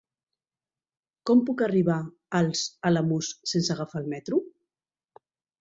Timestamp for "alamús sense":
2.93-3.73